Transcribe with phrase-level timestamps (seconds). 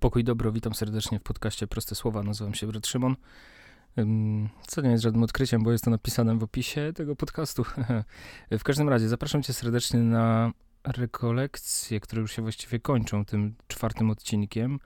[0.00, 2.22] Pokój dobro, witam serdecznie w podcaście Proste Słowa.
[2.22, 3.16] Nazywam się Brat Szymon.
[4.66, 7.64] Co nie jest żadnym odkryciem, bo jest to napisane w opisie tego podcastu.
[8.58, 10.52] w każdym razie zapraszam cię serdecznie na
[10.84, 14.80] rekolekcje, które już się właściwie kończą tym czwartym odcinkiem.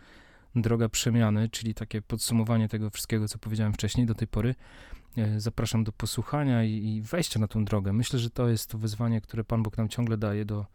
[0.55, 4.55] Droga przemiany, czyli takie podsumowanie tego wszystkiego, co powiedziałem wcześniej do tej pory.
[5.17, 7.93] E, zapraszam do posłuchania i wejścia na tą drogę.
[7.93, 10.67] Myślę, że to jest to wyzwanie, które Pan Bóg nam ciągle daje do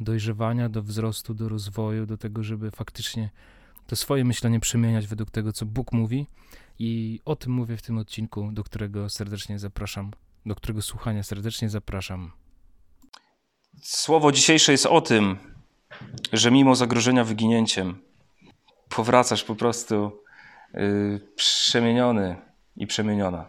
[0.00, 3.30] dojrzewania, do wzrostu, do rozwoju, do tego, żeby faktycznie
[3.86, 6.26] to swoje myślenie przemieniać według tego, co Bóg mówi.
[6.78, 10.10] I o tym mówię w tym odcinku, do którego serdecznie zapraszam,
[10.46, 12.32] do którego słuchania serdecznie zapraszam.
[13.82, 15.38] Słowo dzisiejsze jest o tym,
[16.32, 18.02] że mimo zagrożenia wyginięciem,
[18.88, 20.22] powracasz po prostu
[20.74, 22.36] yy, przemieniony
[22.76, 23.46] i przemieniona.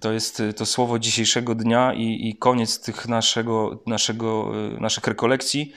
[0.00, 5.06] To jest y, to słowo dzisiejszego dnia i, i koniec tych naszego, naszego, y, naszych
[5.06, 5.72] rekolekcji.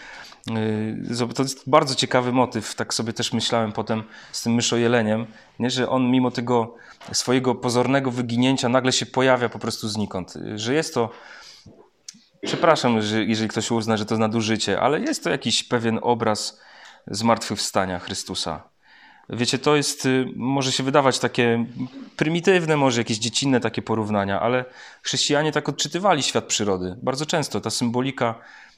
[0.51, 5.25] Y, to jest bardzo ciekawy motyw, tak sobie też myślałem potem z tym myszojeleniem,
[5.59, 5.69] nie?
[5.69, 6.75] że on mimo tego
[7.11, 10.33] swojego pozornego wyginięcia nagle się pojawia po prostu znikąd.
[10.55, 11.09] Że jest to,
[12.41, 16.59] przepraszam, jeżeli ktoś uzna, że to nadużycie, ale jest to jakiś pewien obraz
[17.07, 18.63] zmartwychwstania Chrystusa.
[19.29, 21.65] Wiecie, to jest, y, może się wydawać takie
[22.15, 24.65] prymitywne, może jakieś dziecinne takie porównania, ale
[25.01, 26.95] chrześcijanie tak odczytywali świat przyrody.
[27.01, 28.35] Bardzo często ta symbolika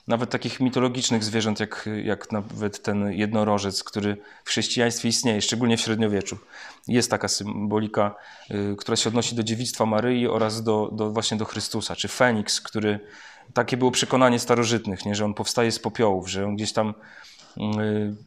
[0.07, 5.81] nawet takich mitologicznych zwierząt, jak, jak nawet ten jednorożec, który w chrześcijaństwie istnieje, szczególnie w
[5.81, 6.37] średniowieczu.
[6.87, 8.15] Jest taka symbolika,
[8.51, 12.61] y, która się odnosi do dziewictwa Maryi oraz do, do właśnie do Chrystusa, czy Feniks,
[12.61, 12.99] który
[13.53, 15.15] takie było przekonanie starożytnych, nie?
[15.15, 16.93] że on powstaje z popiołów, że on gdzieś tam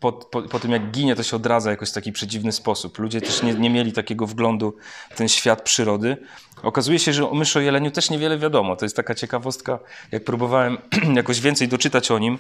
[0.01, 2.99] po, po, po, tym jak ginie, to się odradza jakoś w taki przedziwny sposób.
[2.99, 4.77] Ludzie też nie, nie mieli takiego wglądu
[5.11, 6.17] w ten świat przyrody.
[6.63, 8.77] Okazuje się, że o myszojeleniu też niewiele wiadomo.
[8.77, 9.79] To jest taka ciekawostka,
[10.13, 10.79] jak próbowałem
[11.15, 12.39] jakoś więcej doczytać o nim,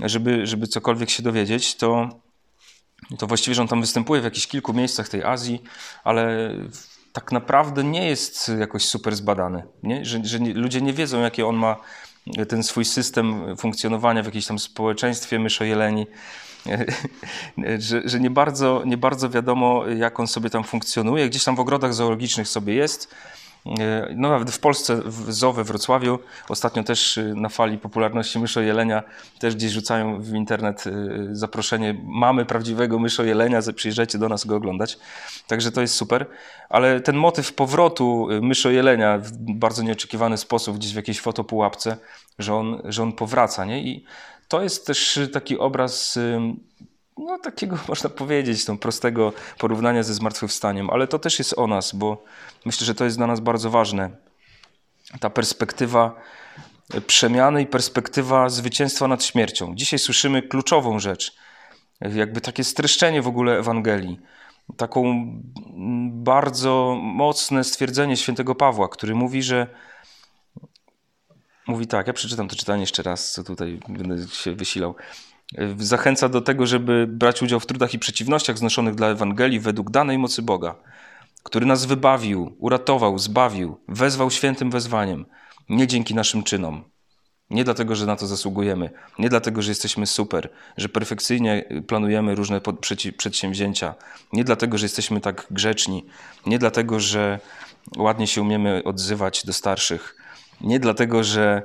[0.00, 2.08] żeby, żeby cokolwiek się dowiedzieć, to,
[3.18, 5.62] to właściwie, że on tam występuje w jakichś kilku miejscach tej Azji,
[6.04, 6.54] ale
[7.12, 9.62] tak naprawdę nie jest jakoś super zbadany.
[9.82, 10.04] Nie?
[10.04, 11.76] Że, że nie, ludzie nie wiedzą, jakie on ma
[12.48, 16.06] ten swój system funkcjonowania w jakimś tam społeczeństwie myszojeleni,
[17.78, 21.28] że, że nie, bardzo, nie bardzo wiadomo, jak on sobie tam funkcjonuje.
[21.28, 23.14] Gdzieś tam w ogrodach zoologicznych sobie jest,
[24.16, 26.18] no nawet w Polsce, w ZOO Wrocławiu,
[26.48, 29.02] ostatnio też y, na fali popularności myszojelenia
[29.38, 34.98] też gdzieś rzucają w internet y, zaproszenie mamy prawdziwego myszojelenia, przyjeżdżajcie do nas go oglądać.
[35.46, 36.26] Także to jest super.
[36.68, 41.96] Ale ten motyw powrotu y, myszojelenia w bardzo nieoczekiwany sposób, gdzieś w jakiejś fotopułapce,
[42.38, 43.64] że on, że on powraca.
[43.64, 43.82] Nie?
[43.82, 44.04] I
[44.48, 46.18] to jest też taki obraz
[47.18, 51.94] no, takiego można powiedzieć, tą prostego porównania ze zmartwychwstaniem, ale to też jest o nas,
[51.94, 52.24] bo
[52.64, 54.10] myślę, że to jest dla nas bardzo ważne.
[55.20, 56.14] Ta perspektywa
[57.06, 59.74] przemiany i perspektywa zwycięstwa nad śmiercią.
[59.74, 61.36] Dzisiaj słyszymy kluczową rzecz,
[62.00, 64.20] jakby takie streszczenie w ogóle Ewangelii.
[64.76, 65.26] Taką
[66.10, 69.66] bardzo mocne stwierdzenie świętego Pawła, który mówi, że
[71.66, 74.94] mówi tak, ja przeczytam to czytanie jeszcze raz, co tutaj będę się wysilał.
[75.78, 80.18] Zachęca do tego, żeby brać udział w trudach i przeciwnościach znoszonych dla Ewangelii według danej
[80.18, 80.74] mocy Boga,
[81.42, 85.26] który nas wybawił, uratował, zbawił, wezwał świętym wezwaniem,
[85.68, 86.84] nie dzięki naszym czynom.
[87.50, 92.60] Nie dlatego, że na to zasługujemy, nie dlatego, że jesteśmy super, że perfekcyjnie planujemy różne
[93.16, 93.94] przedsięwzięcia,
[94.32, 96.06] nie dlatego, że jesteśmy tak grzeczni,
[96.46, 97.40] nie dlatego, że
[97.96, 100.16] ładnie się umiemy odzywać do starszych,
[100.60, 101.62] nie dlatego, że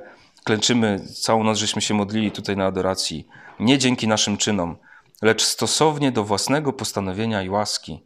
[0.48, 3.28] klęczymy całą noc, żeśmy się modlili tutaj na adoracji,
[3.60, 4.78] nie dzięki naszym czynom,
[5.22, 8.04] lecz stosownie do własnego postanowienia i łaski.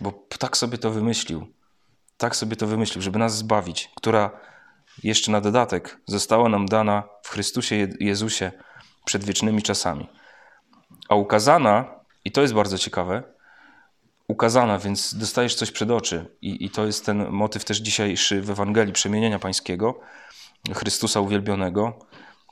[0.00, 1.46] Bo tak sobie to wymyślił.
[2.16, 4.30] Tak sobie to wymyślił, żeby nas zbawić, która
[5.02, 8.52] jeszcze na dodatek została nam dana w Chrystusie Jezusie
[9.04, 10.08] przed wiecznymi czasami.
[11.08, 13.22] A ukazana, i to jest bardzo ciekawe,
[14.28, 16.36] ukazana, więc dostajesz coś przed oczy.
[16.42, 20.00] I, i to jest ten motyw też dzisiejszy w Ewangelii Przemienienia Pańskiego,
[20.74, 21.98] Chrystusa uwielbionego,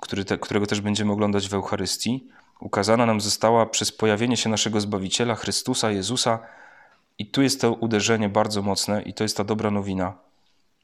[0.00, 2.28] który te, którego też będziemy oglądać w Eucharystii,
[2.60, 6.38] ukazana nam została przez pojawienie się naszego Zbawiciela, Chrystusa, Jezusa.
[7.18, 10.18] I tu jest to uderzenie bardzo mocne, i to jest ta dobra nowina,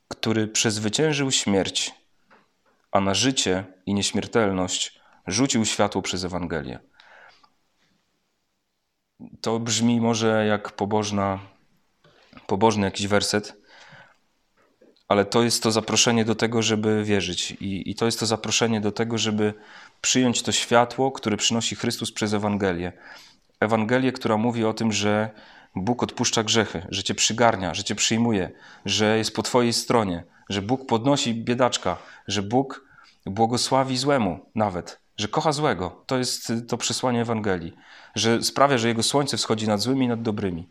[0.08, 1.94] który przezwyciężył śmierć,
[2.92, 6.78] a na życie i nieśmiertelność rzucił światło przez Ewangelię.
[9.40, 11.38] To brzmi może jak pobożna,
[12.46, 13.56] pobożny jakiś werset,
[15.10, 17.50] ale to jest to zaproszenie do tego, żeby wierzyć.
[17.50, 19.54] I, I, to jest to zaproszenie do tego, żeby
[20.00, 22.92] przyjąć to światło, które przynosi Chrystus przez Ewangelię.
[23.60, 25.30] Ewangelię, która mówi o tym, że
[25.76, 28.50] Bóg odpuszcza grzechy, że cię przygarnia, że cię przyjmuje,
[28.84, 31.96] że jest po twojej stronie, że Bóg podnosi biedaczka,
[32.28, 32.84] że Bóg
[33.26, 36.04] błogosławi złemu nawet, że kocha złego.
[36.06, 37.72] To jest to przesłanie Ewangelii,
[38.14, 40.68] że sprawia, że jego słońce wschodzi nad złymi i nad dobrymi.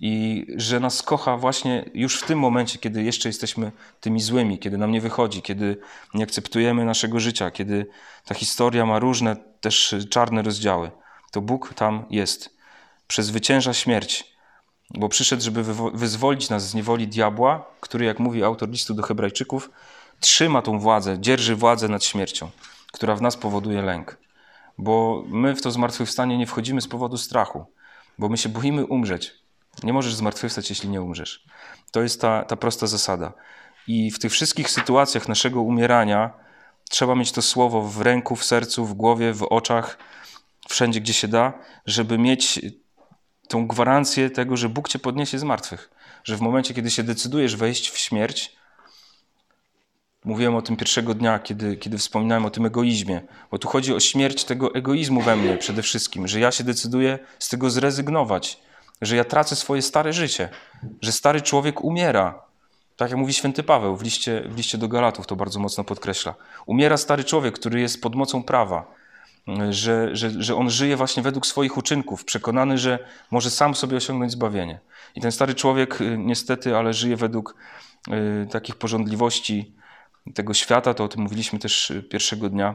[0.00, 4.78] I że nas kocha właśnie już w tym momencie, kiedy jeszcze jesteśmy tymi złymi, kiedy
[4.78, 5.76] nam nie wychodzi, kiedy
[6.14, 7.86] nie akceptujemy naszego życia, kiedy
[8.24, 10.90] ta historia ma różne też czarne rozdziały.
[11.30, 12.56] To Bóg tam jest.
[13.06, 14.34] Przezwycięża śmierć,
[14.90, 15.64] bo przyszedł, żeby
[15.94, 19.70] wyzwolić nas z niewoli diabła, który, jak mówi autor listu do Hebrajczyków,
[20.20, 22.50] trzyma tą władzę, dzierży władzę nad śmiercią,
[22.92, 24.18] która w nas powoduje lęk.
[24.78, 27.66] Bo my w to zmartwychwstanie nie wchodzimy z powodu strachu,
[28.18, 29.47] bo my się boimy umrzeć.
[29.82, 31.44] Nie możesz zmartwychwstać, jeśli nie umrzesz.
[31.90, 33.32] To jest ta, ta prosta zasada.
[33.86, 36.30] I w tych wszystkich sytuacjach naszego umierania
[36.90, 39.98] trzeba mieć to słowo w ręku, w sercu, w głowie, w oczach,
[40.68, 41.52] wszędzie, gdzie się da,
[41.86, 42.60] żeby mieć
[43.48, 45.90] tą gwarancję tego, że Bóg cię podniesie z martwych.
[46.24, 48.56] Że w momencie, kiedy się decydujesz wejść w śmierć,
[50.24, 53.20] mówiłem o tym pierwszego dnia, kiedy, kiedy wspominałem o tym egoizmie,
[53.50, 57.18] bo tu chodzi o śmierć tego egoizmu we mnie przede wszystkim, że ja się decyduję
[57.38, 58.60] z tego zrezygnować,
[59.02, 60.48] że ja tracę swoje stare życie,
[61.02, 62.42] że stary człowiek umiera.
[62.96, 66.34] Tak jak mówi święty Paweł w liście, w liście do Galatów, to bardzo mocno podkreśla.
[66.66, 68.98] Umiera stary człowiek, który jest pod mocą prawa
[69.70, 72.98] że, że, że on żyje właśnie według swoich uczynków, przekonany, że
[73.30, 74.80] może sam sobie osiągnąć zbawienie.
[75.14, 77.54] I ten stary człowiek y, niestety, ale żyje według
[78.08, 79.72] y, takich porządliwości
[80.34, 82.74] tego świata, to o tym mówiliśmy też y, pierwszego dnia.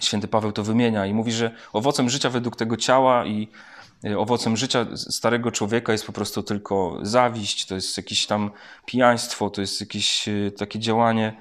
[0.00, 3.48] Święty Paweł to wymienia i mówi, że owocem życia według tego ciała i
[4.18, 8.50] owocem życia starego człowieka jest po prostu tylko zawiść, to jest jakieś tam
[8.86, 11.36] pijaństwo, to jest jakieś takie działanie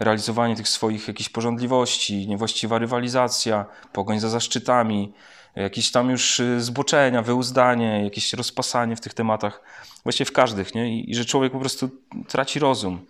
[0.00, 5.12] realizowanie tych swoich jakichś porządliwości, niewłaściwa rywalizacja, pogoń za zaszczytami,
[5.56, 9.62] jakieś tam już y, zboczenia, wyuzdanie, jakieś rozpasanie w tych tematach,
[10.02, 11.00] właściwie w każdych, nie?
[11.00, 11.90] I, że człowiek po prostu
[12.28, 13.06] traci rozum,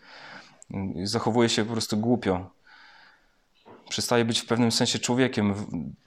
[1.05, 2.51] zachowuje się po prostu głupio.
[3.89, 5.55] Przestaje być w pewnym sensie człowiekiem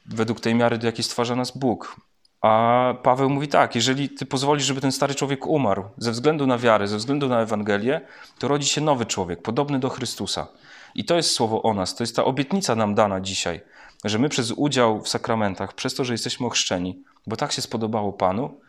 [0.06, 1.96] według tej miary, do jakiej stwarza nas Bóg.
[2.42, 6.58] A Paweł mówi tak: jeżeli ty pozwolisz, żeby ten stary człowiek umarł ze względu na
[6.58, 8.02] wiarę, ze względu na Ewangelię,
[8.40, 10.48] to rodzi się nowy człowiek, podobny do Chrystusa.
[10.96, 13.62] I to jest słowo o nas, to jest ta obietnica nam dana dzisiaj,
[14.04, 18.14] że my przez udział w sakramentach, przez to, że jesteśmy ochrzczeni, bo tak się spodobało
[18.14, 18.60] Panu,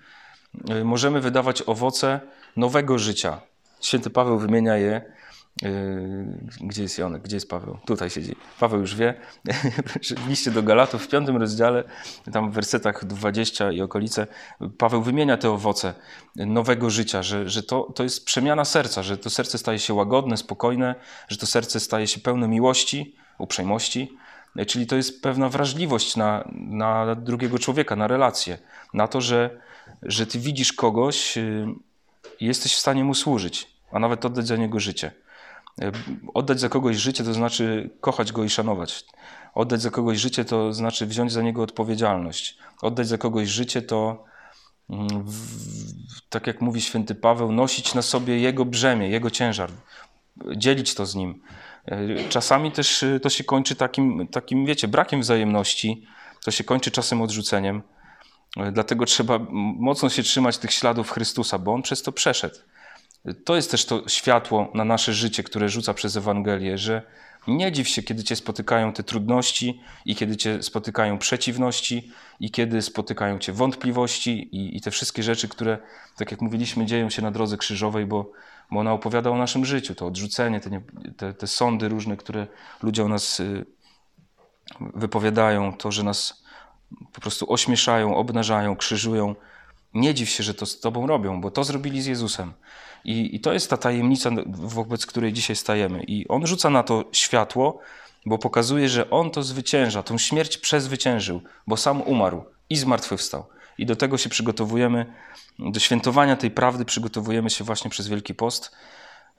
[0.70, 2.20] y, możemy wydawać owoce
[2.56, 3.40] nowego życia.
[3.80, 5.12] Święty Paweł wymienia je
[6.60, 7.22] gdzie jest Jonek?
[7.22, 7.78] Gdzie jest Paweł?
[7.86, 8.36] Tutaj siedzi.
[8.60, 9.14] Paweł już wie.
[10.02, 11.84] w liście do Galatów w piątym rozdziale,
[12.32, 14.26] tam w wersetach 20 i okolice,
[14.78, 15.94] Paweł wymienia te owoce
[16.36, 20.36] nowego życia, że, że to, to jest przemiana serca, że to serce staje się łagodne,
[20.36, 20.94] spokojne,
[21.28, 24.16] że to serce staje się pełne miłości, uprzejmości.
[24.66, 28.58] Czyli to jest pewna wrażliwość na, na drugiego człowieka, na relacje,
[28.94, 29.60] na to, że,
[30.02, 31.66] że ty widzisz kogoś yy,
[32.40, 35.12] i jesteś w stanie mu służyć, a nawet oddać za niego życie.
[35.82, 35.92] E,
[36.34, 39.04] oddać za kogoś życie to znaczy kochać go i szanować.
[39.54, 42.58] Oddać za kogoś życie to znaczy wziąć za niego odpowiedzialność.
[42.82, 44.24] Oddać za kogoś życie to,
[44.90, 45.24] mm,
[46.28, 49.70] tak jak mówi święty Paweł, nosić na sobie jego brzemię, jego ciężar,
[50.56, 51.42] dzielić to z nim.
[51.84, 56.06] E, czasami też e, to się kończy takim, takim wiecie, brakiem wzajemności,
[56.44, 57.82] to się kończy czasem odrzuceniem.
[58.72, 59.38] Dlatego trzeba
[59.78, 62.56] mocno się trzymać tych śladów Chrystusa, bo on przez to przeszedł.
[63.44, 67.02] To jest też to światło na nasze życie, które rzuca przez Ewangelię, że
[67.46, 72.82] nie dziw się, kiedy cię spotykają te trudności i kiedy cię spotykają przeciwności i kiedy
[72.82, 75.78] spotykają cię wątpliwości i, i te wszystkie rzeczy, które,
[76.16, 78.32] tak jak mówiliśmy, dzieją się na drodze krzyżowej, bo,
[78.70, 80.80] bo ona opowiada o naszym życiu, to odrzucenie, te,
[81.16, 82.46] te, te sądy różne, które
[82.82, 83.66] ludzie o nas y,
[84.80, 86.42] wypowiadają, to, że nas
[87.12, 89.34] po prostu ośmieszają, obnażają, krzyżują.
[89.94, 92.52] Nie dziw się, że to z Tobą robią, bo to zrobili z Jezusem.
[93.06, 96.02] I, I to jest ta tajemnica, wobec której dzisiaj stajemy.
[96.02, 97.78] I on rzuca na to światło,
[98.26, 103.46] bo pokazuje, że on to zwycięża, tą śmierć przezwyciężył, bo sam umarł i zmartwychwstał.
[103.78, 105.06] I do tego się przygotowujemy,
[105.58, 108.76] do świętowania tej prawdy przygotowujemy się właśnie przez Wielki Post,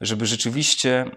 [0.01, 1.11] żeby rzeczywiście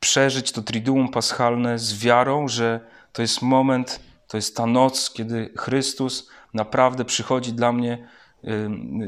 [0.00, 2.80] przeżyć to triduum paschalne z wiarą, że
[3.12, 8.08] to jest moment, to jest ta noc, kiedy Chrystus naprawdę przychodzi dla mnie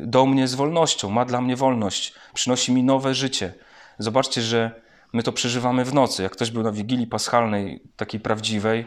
[0.02, 3.54] do mnie z wolnością, ma dla mnie wolność, przynosi mi nowe życie.
[3.98, 4.80] Zobaczcie, że
[5.12, 6.22] my to przeżywamy w nocy.
[6.22, 8.86] Jak ktoś był na Wigilii Paschalnej, takiej prawdziwej,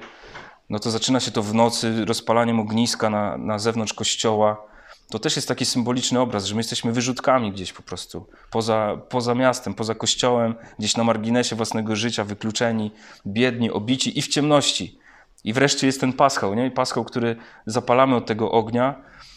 [0.70, 4.65] no to zaczyna się to w nocy rozpalaniem ogniska na, na zewnątrz kościoła.
[5.10, 9.36] To też jest taki symboliczny obraz, że my jesteśmy wyrzutkami gdzieś po prostu, poza, poza
[9.36, 12.91] miastem, poza kościołem, gdzieś na marginesie własnego życia, wykluczeni,
[13.27, 15.00] biedni, obici i w ciemności.
[15.43, 16.72] I wreszcie jest ten paschał, nie?
[16.72, 19.30] Paschał, który zapalamy od tego ognia, Y,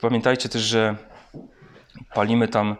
[0.00, 0.96] pamiętajcie też, że
[2.14, 2.76] palimy tam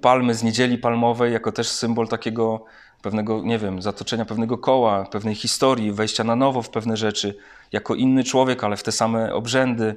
[0.00, 2.64] palmy z niedzieli palmowej, jako też symbol takiego
[3.02, 7.36] pewnego, nie wiem, zatoczenia pewnego koła, pewnej historii, wejścia na nowo w pewne rzeczy,
[7.72, 9.96] jako inny człowiek, ale w te same obrzędy,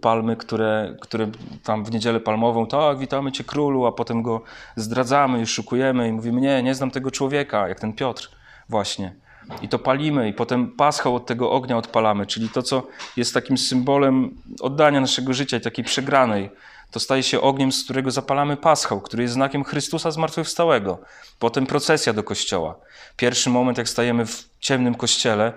[0.00, 1.30] palmy, które, które
[1.64, 4.42] tam w niedzielę palmową, tak, witamy Cię królu, a potem go
[4.76, 8.30] zdradzamy i szukujemy i mówimy, nie, nie znam tego człowieka, jak ten Piotr
[8.68, 9.25] właśnie.
[9.62, 12.86] I to palimy i potem paschał od tego ognia odpalamy, czyli to, co
[13.16, 16.50] jest takim symbolem oddania naszego życia takiej przegranej,
[16.90, 20.98] to staje się ogniem, z którego zapalamy paschał, który jest znakiem Chrystusa zmartwychwstałego.
[21.38, 22.74] Potem procesja do kościoła.
[23.16, 25.52] Pierwszy moment, jak stajemy w ciemnym kościele,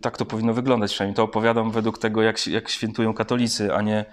[0.00, 1.16] tak to powinno wyglądać przynajmniej.
[1.16, 4.04] To opowiadam według tego, jak, jak świętują katolicy, a nie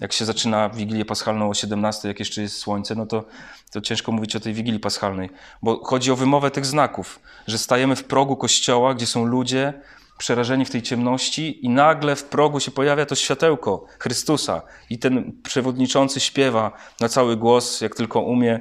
[0.00, 3.24] jak się zaczyna Wigilię Paschalną o 17, jak jeszcze jest słońce, no to,
[3.72, 5.30] to ciężko mówić o tej Wigilii Paschalnej.
[5.62, 9.72] Bo chodzi o wymowę tych znaków, że stajemy w progu kościoła, gdzie są ludzie,
[10.18, 15.32] przerażeni w tej ciemności i nagle w progu się pojawia to światełko Chrystusa i ten
[15.42, 18.60] przewodniczący śpiewa na cały głos, jak tylko umie,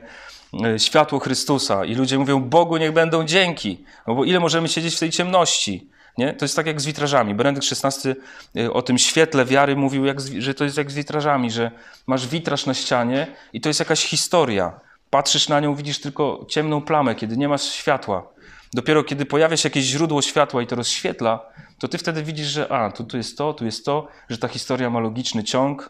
[0.65, 4.95] e, światło Chrystusa i ludzie mówią Bogu niech będą dzięki, no bo ile możemy siedzieć
[4.95, 5.89] w tej ciemności?
[6.19, 6.33] Nie?
[6.33, 7.35] To jest tak jak z witrażami.
[7.35, 8.15] Benedykt XVI
[8.57, 11.71] e, o tym świetle wiary mówił, jak, że to jest jak z witrażami, że
[12.07, 14.79] masz witraż na ścianie i to jest jakaś historia.
[15.09, 18.27] Patrzysz na nią, widzisz tylko ciemną plamę, kiedy nie masz światła.
[18.73, 21.45] Dopiero kiedy pojawia się jakieś źródło światła i to rozświetla,
[21.79, 24.47] to ty wtedy widzisz, że a, tu, tu jest to, tu jest to, że ta
[24.47, 25.89] historia ma logiczny ciąg.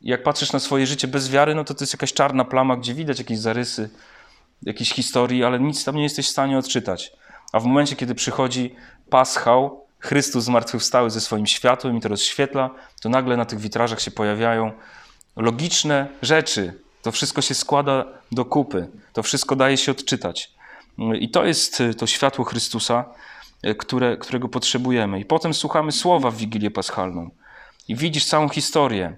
[0.00, 2.94] Jak patrzysz na swoje życie bez wiary, no to to jest jakaś czarna plama, gdzie
[2.94, 3.90] widać jakieś zarysy,
[4.62, 7.12] jakieś historii, ale nic tam nie jesteś w stanie odczytać.
[7.52, 8.74] A w momencie, kiedy przychodzi
[9.10, 14.10] paschał, Chrystus zmartwychwstały ze swoim światłem i to rozświetla, to nagle na tych witrażach się
[14.10, 14.72] pojawiają
[15.36, 16.74] logiczne rzeczy.
[17.02, 18.88] To wszystko się składa do kupy.
[19.12, 20.50] To wszystko daje się odczytać.
[21.20, 23.04] I to jest y, to światło Chrystusa,
[23.66, 25.20] y, które, którego potrzebujemy.
[25.20, 27.30] I potem słuchamy słowa w Wigilię Paschalną.
[27.88, 29.16] I widzisz całą historię.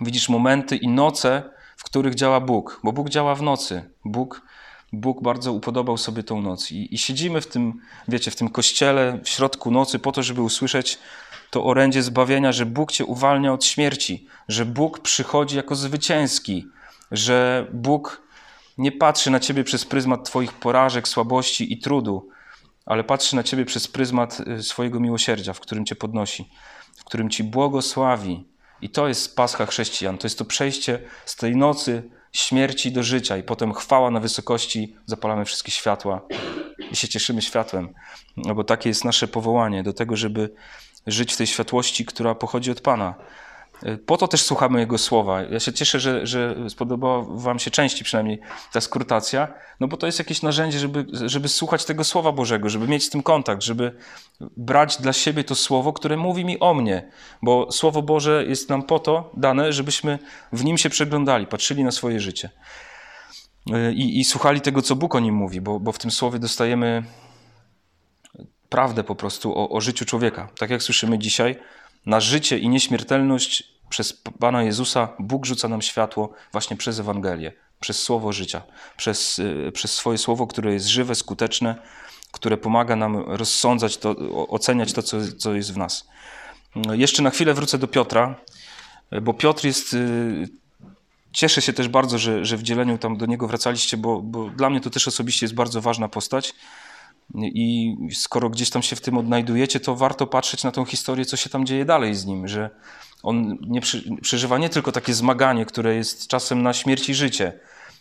[0.00, 1.42] Widzisz momenty i noce,
[1.76, 3.90] w których działa Bóg, bo Bóg działa w nocy.
[4.04, 4.42] Bóg,
[4.92, 6.72] Bóg bardzo upodobał sobie tą noc.
[6.72, 10.42] I, I siedzimy w tym, wiecie, w tym kościele w środku nocy po to, żeby
[10.42, 10.98] usłyszeć
[11.50, 16.66] to orędzie zbawienia, że Bóg cię uwalnia od śmierci, że Bóg przychodzi jako zwycięski,
[17.10, 18.22] że Bóg
[18.78, 22.28] nie patrzy na ciebie przez pryzmat twoich porażek, słabości i trudu,
[22.86, 26.48] ale patrzy na ciebie przez pryzmat y, swojego miłosierdzia, w którym cię podnosi,
[26.96, 28.44] w którym ci błogosławi.
[28.82, 30.18] I to jest pascha chrześcijan.
[30.18, 34.96] To jest to przejście z tej nocy śmierci do życia i potem chwała na wysokości,
[35.06, 36.20] zapalamy wszystkie światła
[36.90, 37.94] i się cieszymy światłem.
[38.36, 40.54] No bo takie jest nasze powołanie do tego, żeby
[41.06, 43.14] żyć w tej światłości, która pochodzi od Pana.
[44.06, 45.42] Po to też słuchamy Jego słowa.
[45.42, 48.40] Ja się cieszę, że, że spodobała Wam się częściej przynajmniej
[48.72, 49.48] ta skrutacja,
[49.80, 53.10] no bo to jest jakieś narzędzie, żeby, żeby słuchać tego Słowa Bożego, żeby mieć z
[53.10, 53.92] tym kontakt, żeby
[54.56, 57.10] brać dla siebie to Słowo, które mówi mi o mnie,
[57.42, 60.18] bo Słowo Boże jest nam po to dane, żebyśmy
[60.52, 62.50] w nim się przeglądali, patrzyli na swoje życie
[63.94, 67.02] i, i słuchali tego, co Bóg o nim mówi, bo, bo w tym Słowie dostajemy
[68.68, 70.48] prawdę po prostu o, o życiu człowieka.
[70.58, 71.56] Tak jak słyszymy dzisiaj,
[72.06, 78.02] na życie i nieśmiertelność przez Pana Jezusa Bóg rzuca nam światło właśnie przez Ewangelię, przez
[78.02, 78.62] słowo życia,
[78.96, 81.76] przez, y, przez swoje słowo, które jest żywe, skuteczne,
[82.32, 84.10] które pomaga nam rozsądzać to,
[84.48, 86.08] oceniać to, co, co jest w nas.
[86.92, 88.34] Jeszcze na chwilę wrócę do Piotra,
[89.22, 89.94] bo Piotr jest.
[89.94, 90.48] Y,
[91.32, 94.70] cieszę się też bardzo, że, że w dzieleniu tam do niego wracaliście, bo, bo dla
[94.70, 96.54] mnie to też osobiście jest bardzo ważna postać.
[97.34, 101.36] I skoro gdzieś tam się w tym odnajdujecie, to warto patrzeć na tą historię, co
[101.36, 102.70] się tam dzieje dalej z nim, że
[103.22, 103.80] on nie
[104.22, 107.52] przeżywa nie tylko takie zmaganie, które jest czasem na śmierć i życie.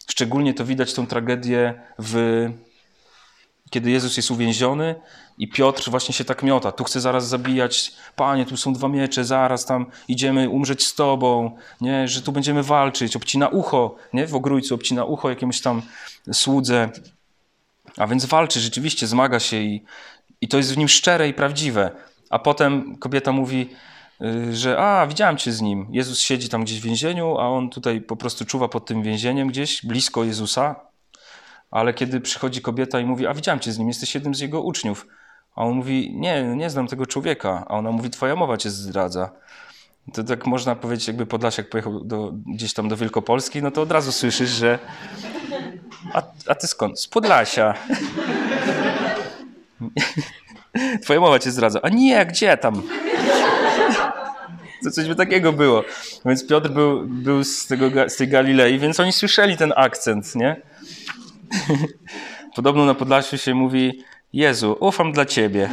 [0.07, 2.47] Szczególnie to widać tą tragedię w
[3.69, 4.95] kiedy Jezus jest uwięziony
[5.37, 6.71] i Piotr właśnie się tak miota.
[6.71, 11.57] Tu chce zaraz zabijać, panie, tu są dwa miecze, zaraz tam idziemy umrzeć z tobą,
[11.81, 13.15] nie, że tu będziemy walczyć.
[13.15, 15.81] Obcina ucho, nie, w ogrójcu obcina ucho jakiemuś tam
[16.31, 16.89] słudze.
[17.97, 19.83] A więc walczy, rzeczywiście zmaga się i,
[20.41, 21.91] i to jest w nim szczere i prawdziwe.
[22.29, 23.69] A potem kobieta mówi,
[24.21, 25.87] y, że a, widziałem cię z nim.
[25.91, 29.47] Jezus siedzi tam gdzieś w więzieniu, a on tutaj po prostu czuwa pod tym więzieniem
[29.47, 30.75] gdzieś, blisko Jezusa.
[31.71, 34.61] Ale kiedy przychodzi kobieta i mówi, a widziałem cię z nim, jesteś jednym z jego
[34.61, 35.07] uczniów.
[35.55, 37.65] A on mówi, nie, nie znam tego człowieka.
[37.67, 39.31] A ona mówi, twoja mowa cię zdradza.
[40.13, 43.91] To tak można powiedzieć, jakby Podlasiak pojechał do, gdzieś tam do Wielkopolski, no to od
[43.91, 44.79] razu słyszysz, że
[46.13, 46.99] a, a ty skąd?
[46.99, 47.73] Z Podlasia.
[51.03, 51.79] Twoja mowa cię zdradza.
[51.83, 52.81] A nie, gdzie tam?
[54.83, 55.83] To coś by takiego było.
[56.25, 60.61] Więc Piotr był, był z, tego, z tej Galilei, więc oni słyszeli ten akcent, nie?
[62.55, 65.69] Podobno na Podlasiu się mówi Jezu, ufam dla Ciebie.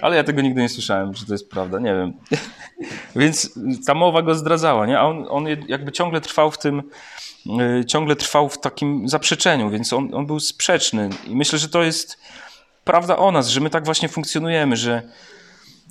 [0.00, 2.12] Ale ja tego nigdy nie słyszałem, czy to jest prawda, nie wiem.
[3.16, 4.98] Więc ta mowa go zdradzała, nie?
[4.98, 6.82] A on, on jakby ciągle trwał w tym,
[7.86, 11.10] ciągle trwał w takim zaprzeczeniu, więc on, on był sprzeczny.
[11.26, 12.18] I myślę, że to jest
[12.84, 15.02] prawda o nas, że my tak właśnie funkcjonujemy, że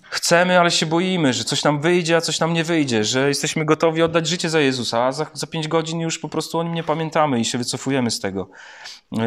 [0.10, 3.66] chcemy, ale się boimy, że coś nam wyjdzie, a coś nam nie wyjdzie, że jesteśmy
[3.66, 6.74] gotowi oddać życie za Jezusa, a za, za pięć godzin już po prostu o nim
[6.74, 8.50] nie pamiętamy i się wycofujemy z tego.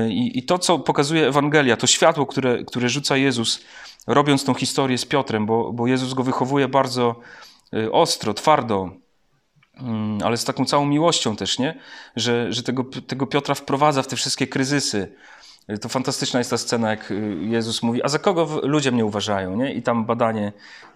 [0.09, 3.61] I, I, to, co pokazuje Ewangelia, to światło, które, które rzuca Jezus,
[4.07, 7.21] robiąc tą historię z Piotrem, bo, bo Jezus go wychowuje bardzo
[7.75, 8.91] y, ostro, twardo,
[10.25, 11.79] ale z taką całą miłością też, nie?
[12.17, 15.13] Że, że tego, tego Piotra wprowadza w te wszystkie kryzysy.
[15.81, 19.57] To fantastyczna jest ta scena, jak y, Jezus mówi, a za kogo ludzie mnie uważają,
[19.57, 19.75] nie?
[19.75, 20.53] I tam badanie,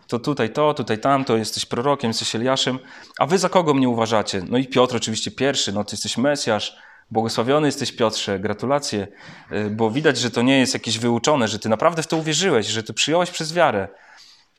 [0.08, 2.78] to tutaj to, tutaj tamto, jesteś prorokiem, jesteś Eliaszem,
[3.18, 4.42] a wy za kogo mnie uważacie?
[4.48, 6.76] No i Piotr oczywiście pierwszy, no ty jesteś Mesjasz,
[7.10, 9.06] Błogosławiony jesteś Piotrze, gratulacje,
[9.52, 12.66] y, bo widać, że to nie jest jakieś wyuczone, że ty naprawdę w to uwierzyłeś,
[12.66, 13.88] że ty przyjąłeś przez wiarę.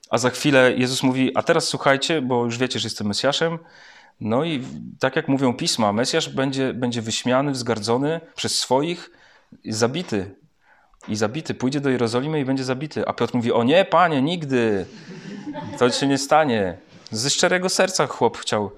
[0.10, 3.60] A za chwilę Jezus mówi, a teraz słuchajcie, bo już wiecie, że jestem Mesjaszem.
[4.20, 4.64] No i
[5.00, 9.10] tak jak mówią pisma, Mesjasz będzie, będzie wyśmiany, wzgardzony przez swoich,
[9.66, 10.36] zabity.
[11.08, 13.08] I zabity, pójdzie do Jerozolimy i będzie zabity.
[13.08, 14.86] A Piotr mówi, o nie, panie, nigdy.
[15.80, 16.78] To się nie stanie.
[17.12, 18.72] Ze szczerego serca chłop chciał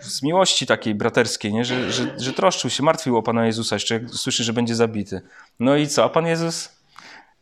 [0.00, 1.64] z miłości takiej braterskiej, nie?
[1.64, 5.20] Że, że, że troszczył się, martwił o Pana Jezusa, jeszcze jak słyszy, że będzie zabity.
[5.60, 6.04] No i co?
[6.04, 6.68] A Pan Jezus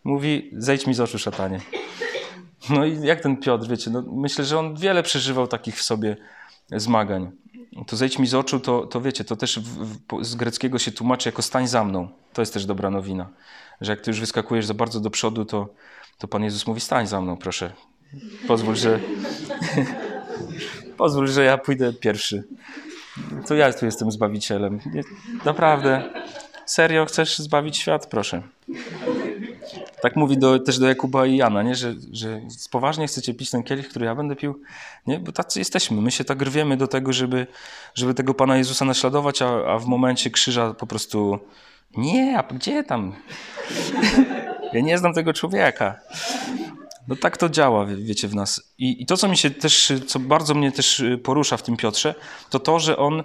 [0.04, 1.60] mówi, zejdź mi z oczu, szatanie.
[2.70, 6.16] No i jak ten Piotr, wiecie, no myślę, że on wiele przeżywał takich w sobie
[6.70, 7.32] zmagań.
[7.86, 10.92] To zejdź mi z oczu, to, to wiecie, to też w, w, z greckiego się
[10.92, 12.08] tłumaczy jako stań za mną.
[12.32, 13.28] To jest też dobra nowina.
[13.80, 15.68] Że jak ty już wyskakujesz za bardzo do przodu, to,
[16.18, 17.72] to Pan Jezus mówi, stań za mną, proszę.
[18.46, 19.00] Pozwól, że
[20.96, 22.44] Pozwól, że ja pójdę pierwszy.
[23.46, 24.80] To ja tu jestem zbawicielem.
[25.44, 26.02] Naprawdę.
[26.66, 28.06] Serio chcesz zbawić świat?
[28.06, 28.42] Proszę.
[30.04, 31.74] Tak mówi do, też do Jakuba i Jana, nie?
[31.74, 34.60] Że, że poważnie chcecie pić ten kielich, który ja będę pił?
[35.06, 35.18] Nie?
[35.18, 36.00] Bo tacy jesteśmy.
[36.00, 37.46] My się tak rwiemy do tego, żeby,
[37.94, 41.38] żeby tego Pana Jezusa naśladować, a, a w momencie krzyża po prostu
[41.96, 43.14] nie, a gdzie tam?
[44.72, 46.00] Ja nie znam tego człowieka.
[47.08, 48.72] No tak to działa, wiecie, w nas.
[48.78, 52.14] I, I, to, co mi się też, co bardzo mnie też porusza w tym Piotrze,
[52.50, 53.24] to to, że on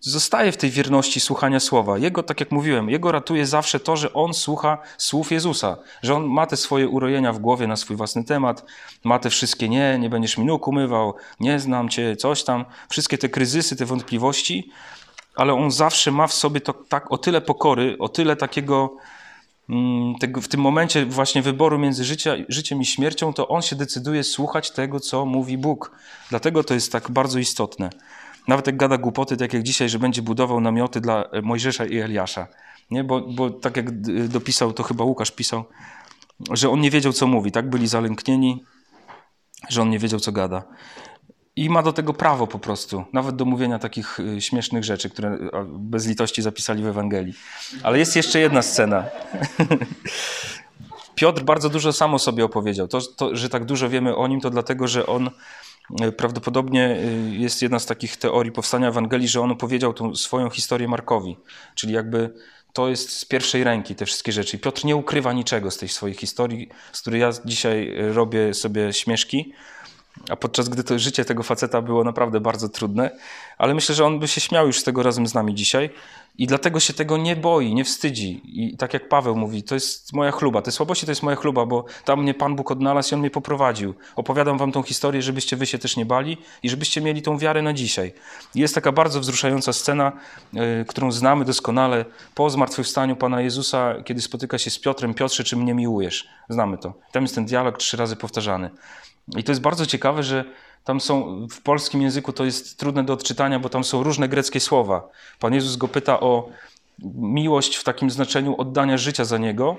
[0.00, 1.98] zostaje w tej wierności słuchania słowa.
[1.98, 6.24] Jego, tak jak mówiłem, jego ratuje zawsze to, że on słucha słów Jezusa, że on
[6.24, 8.64] ma te swoje urojenia w głowie na swój własny temat,
[9.04, 13.18] ma te wszystkie nie, nie będziesz mi nóg umywał, nie znam cię, coś tam, wszystkie
[13.18, 14.70] te kryzysy, te wątpliwości,
[15.34, 18.96] ale on zawsze ma w sobie to tak o tyle pokory, o tyle takiego
[19.68, 23.76] Mm, tego, w tym momencie właśnie wyboru między życia, życiem i śmiercią, to on się
[23.76, 25.90] decyduje słuchać tego, co mówi Bóg.
[26.30, 27.90] Dlatego to jest tak bardzo istotne.
[28.48, 32.46] Nawet jak gada głupoty, tak jak dzisiaj, że będzie budował namioty dla Mojżesza i Eliasza.
[32.90, 33.04] Nie?
[33.04, 35.64] Bo, bo tak jak dopisał, to chyba Łukasz pisał,
[36.50, 37.52] że on nie wiedział, co mówi.
[37.52, 38.64] Tak byli zalęknieni,
[39.68, 40.62] że on nie wiedział, co gada.
[41.56, 45.38] I ma do tego prawo po prostu, nawet do mówienia takich y, śmiesznych rzeczy, które
[45.66, 47.34] bez litości zapisali w Ewangelii.
[47.82, 49.04] Ale jest jeszcze jedna scena.
[51.14, 52.88] Piotr bardzo dużo sam o sobie opowiedział.
[52.88, 55.30] To, to, że tak dużo wiemy o nim, to dlatego, że on
[56.16, 60.88] prawdopodobnie y, jest jedna z takich teorii powstania Ewangelii, że on opowiedział tą swoją historię
[60.88, 61.36] Markowi.
[61.74, 62.34] Czyli jakby
[62.72, 64.58] to jest z pierwszej ręki te wszystkie rzeczy.
[64.58, 69.52] Piotr nie ukrywa niczego z tej swojej historii, z której ja dzisiaj robię sobie śmieszki
[70.28, 73.10] a podczas gdy to życie tego faceta było naprawdę bardzo trudne,
[73.58, 75.90] ale myślę, że on by się śmiał już z tego razem z nami dzisiaj
[76.38, 78.40] i dlatego się tego nie boi, nie wstydzi.
[78.44, 81.66] I tak jak Paweł mówi, to jest moja chluba, te słabości to jest moja chluba,
[81.66, 83.94] bo tam mnie Pan Bóg odnalazł i On mnie poprowadził.
[84.16, 87.62] Opowiadam wam tą historię, żebyście wy się też nie bali i żebyście mieli tą wiarę
[87.62, 88.12] na dzisiaj.
[88.54, 90.12] Jest taka bardzo wzruszająca scena,
[90.52, 95.56] yy, którą znamy doskonale po zmartwychwstaniu Pana Jezusa, kiedy spotyka się z Piotrem, Piotrze, czy
[95.56, 96.28] mnie miłujesz?
[96.48, 96.94] Znamy to.
[97.12, 98.70] Tam jest ten dialog trzy razy powtarzany.
[99.36, 100.44] I to jest bardzo ciekawe, że
[100.84, 104.60] tam są w polskim języku to jest trudne do odczytania, bo tam są różne greckie
[104.60, 105.08] słowa.
[105.38, 106.48] Pan Jezus go pyta o
[107.14, 109.76] miłość w takim znaczeniu oddania życia za niego,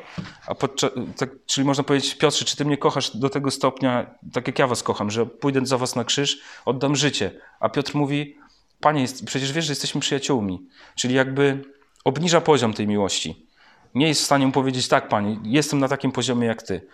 [0.47, 4.47] a podczas, tak, czyli można powiedzieć, Piotrze, czy ty mnie kochasz do tego stopnia, tak
[4.47, 7.31] jak ja was kocham, że pójdę za was na krzyż, oddam życie.
[7.59, 8.37] A Piotr mówi,
[8.79, 10.65] Panie, jest, przecież wiesz, że jesteśmy przyjaciółmi.
[10.95, 11.63] Czyli jakby
[12.05, 13.47] obniża poziom tej miłości.
[13.95, 16.87] Nie jest w stanie mu powiedzieć, tak, Panie, jestem na takim poziomie jak ty.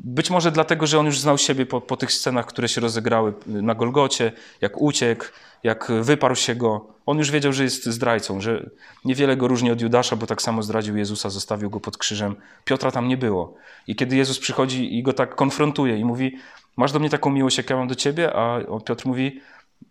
[0.00, 3.34] Być może dlatego, że on już znał siebie po, po, tych scenach, które się rozegrały
[3.46, 5.24] na Golgocie, jak uciekł,
[5.62, 6.86] jak wyparł się go.
[7.06, 8.70] On już wiedział, że jest zdrajcą, że
[9.04, 12.36] niewiele go różni od Judasza, bo tak samo zdradził Jezusa, zostawił go pod krzyżem.
[12.64, 13.54] Piotra tam nie było.
[13.86, 16.36] I kiedy Jezus przychodzi i go tak konfrontuje i mówi,
[16.76, 18.36] masz do mnie taką miłość, jak ja mam do ciebie?
[18.36, 19.40] A Piotr mówi,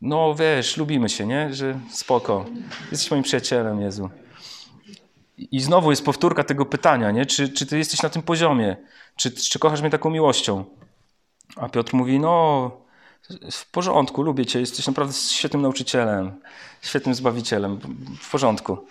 [0.02, 1.54] no wiesz, lubimy się, nie?
[1.54, 2.46] Że spoko,
[2.92, 4.10] jesteś moim przyjacielem, Jezu.
[5.52, 7.26] I znowu jest powtórka tego pytania, nie?
[7.26, 8.78] Czy, czy ty jesteś na tym poziomie?
[9.16, 10.66] Czy, czy kochasz mnie taką miłością?
[11.56, 12.72] A Piotr mówi, no
[13.52, 16.32] w porządku, lubię cię, jesteś naprawdę świetnym nauczycielem,
[16.82, 17.80] świetnym zbawicielem,
[18.22, 18.88] w porządku.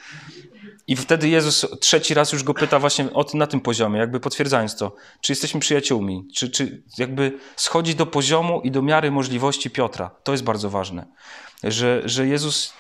[0.87, 4.77] I wtedy Jezus trzeci raz już go pyta właśnie o, na tym poziomie, jakby potwierdzając
[4.77, 10.11] to, czy jesteśmy przyjaciółmi, czy, czy jakby schodzi do poziomu i do miary możliwości Piotra.
[10.23, 11.07] To jest bardzo ważne,
[11.63, 12.73] że, że Jezus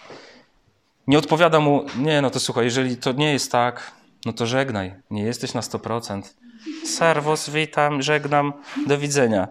[1.07, 3.93] nie odpowiada mu, nie, no to słuchaj, jeżeli to nie jest tak,
[4.27, 6.23] no to żegnaj, nie jesteś na 100%.
[6.85, 8.53] Serwus, witam, żegnam,
[8.87, 9.49] do widzenia.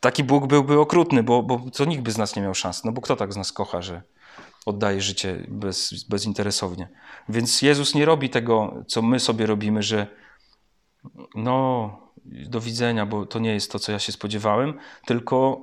[0.00, 2.84] Taki Bóg byłby okrutny, bo, bo to nikt by z nas nie miał szans.
[2.84, 4.02] No bo kto tak z nas kocha, że
[4.66, 6.88] oddaje życie bez, bezinteresownie.
[7.28, 10.06] Więc Jezus nie robi tego, co my sobie robimy, że
[11.34, 11.90] no,
[12.24, 15.60] do widzenia, bo to nie jest to, co ja się spodziewałem, tylko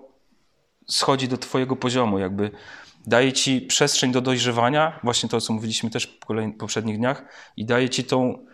[0.87, 2.51] schodzi do Twojego poziomu, jakby
[3.07, 7.25] daje Ci przestrzeń do dojrzewania, właśnie to, co mówiliśmy też w poprzednich dniach,
[7.57, 8.45] i daje Ci tą,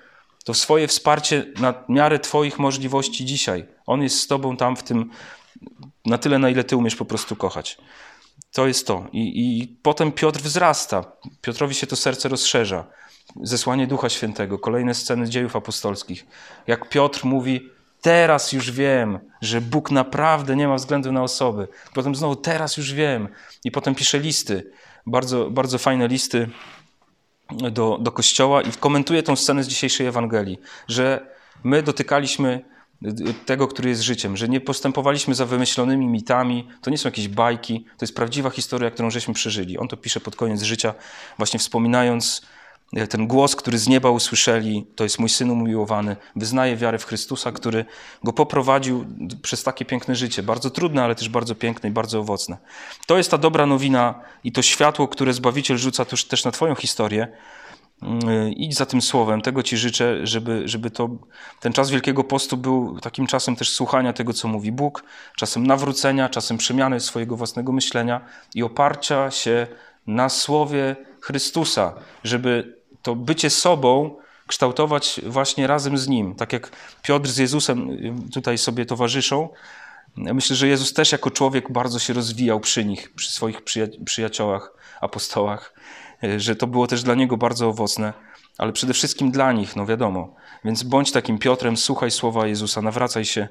[0.46, 3.66] to swoje wsparcie na miarę Twoich możliwości dzisiaj.
[3.86, 5.10] On jest z Tobą tam w tym,
[6.06, 7.78] na tyle, na ile Ty umiesz po prostu kochać.
[8.52, 9.08] To jest to.
[9.12, 11.12] I, I potem Piotr wzrasta.
[11.42, 12.88] Piotrowi się to serce rozszerza.
[13.42, 16.26] Zesłanie Ducha Świętego, kolejne sceny dziejów apostolskich.
[16.68, 17.70] Jak Piotr mówi,
[18.02, 21.68] teraz już wiem, że Bóg naprawdę nie ma względu na osoby.
[21.94, 23.28] Potem znowu, teraz już wiem.
[23.64, 24.72] I potem pisze listy,
[25.06, 26.50] bardzo, bardzo fajne listy
[27.72, 31.28] do, do kościoła i komentuje tą scenę z dzisiejszej Ewangelii, że
[31.64, 32.62] my dotykaliśmy
[33.46, 37.86] tego, który jest życiem, że nie postępowaliśmy za wymyślonymi mitami, to nie są jakieś bajki,
[37.98, 39.78] to jest prawdziwa historia, którą żeśmy przeżyli.
[39.78, 40.94] On to pisze pod koniec życia,
[41.38, 42.42] właśnie wspominając
[43.10, 47.52] ten głos, który z nieba usłyszeli, to jest mój syn umiłowany, wyznaje wiarę w Chrystusa,
[47.52, 47.86] który
[48.24, 49.06] go poprowadził
[49.42, 52.58] przez takie piękne życie, bardzo trudne, ale też bardzo piękne i bardzo owocne.
[53.06, 56.76] To jest ta dobra nowina i to światło, które Zbawiciel rzuca też, też na twoją
[56.76, 57.28] historię,
[58.04, 59.42] Y, idź za tym słowem.
[59.42, 61.10] Tego Ci życzę, żeby, żeby to,
[61.60, 65.04] ten czas Wielkiego Postu był takim czasem też słuchania tego, co mówi Bóg,
[65.36, 68.22] czasem nawrócenia, czasem przemiany swojego własnego myślenia
[68.56, 69.68] i oparcia się
[70.08, 74.16] na słowie Chrystusa, żeby to bycie sobą
[74.48, 76.36] kształtować właśnie razem z Nim.
[76.36, 79.50] Tak jak Piotr z Jezusem y, tutaj sobie towarzyszą,
[80.16, 83.62] myślę, że Jezus też jako człowiek bardzo się rozwijał przy nich, przy swoich
[84.06, 85.74] przyjaciołach, apostołach
[86.24, 88.14] E, że to było też dla niego bardzo owocne,
[88.58, 90.36] ale przede wszystkim dla nich, no wiadomo.
[90.66, 93.50] Więc bądź takim Piotrem, słuchaj słowa Jezusa, nawracaj się,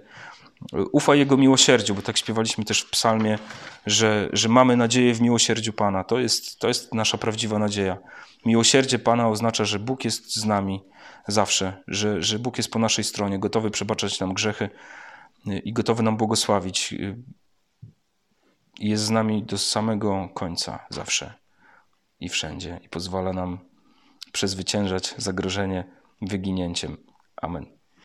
[0.93, 3.39] ufaj Jego miłosierdziu, bo tak śpiewaliśmy też w psalmie,
[3.87, 6.05] że, że mamy nadzieję w miłosierdziu Pana.
[6.05, 7.97] To jest, to jest nasza prawdziwa nadzieja.
[8.47, 10.85] Miłosierdzie Pana oznacza, że Bóg jest z nami
[11.29, 14.71] zawsze, że, że Bóg jest po naszej stronie, gotowy przebaczać nam grzechy
[15.47, 16.93] e, i gotowy nam błogosławić.
[18.81, 21.35] I jest z nami do samego końca zawsze
[22.21, 23.59] i wszędzie i pozwala nam
[24.33, 25.85] przezwyciężać zagrożenie
[26.23, 26.97] wyginięciem.
[27.37, 27.80] Amen.